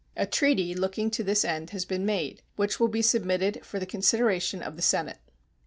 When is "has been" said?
1.69-2.07